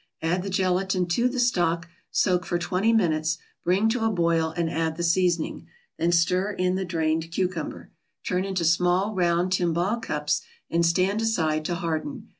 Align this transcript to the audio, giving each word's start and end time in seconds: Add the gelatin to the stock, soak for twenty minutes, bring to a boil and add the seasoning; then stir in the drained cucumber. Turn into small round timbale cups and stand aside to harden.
Add 0.23 0.41
the 0.41 0.49
gelatin 0.49 1.05
to 1.09 1.29
the 1.29 1.39
stock, 1.39 1.87
soak 2.09 2.43
for 2.43 2.57
twenty 2.57 2.91
minutes, 2.91 3.37
bring 3.63 3.87
to 3.89 4.03
a 4.03 4.09
boil 4.09 4.49
and 4.57 4.67
add 4.67 4.97
the 4.97 5.03
seasoning; 5.03 5.67
then 5.99 6.11
stir 6.11 6.53
in 6.53 6.73
the 6.73 6.83
drained 6.85 7.29
cucumber. 7.31 7.91
Turn 8.27 8.43
into 8.43 8.65
small 8.65 9.13
round 9.13 9.51
timbale 9.51 10.01
cups 10.01 10.41
and 10.71 10.83
stand 10.83 11.21
aside 11.21 11.65
to 11.65 11.75
harden. 11.75 12.29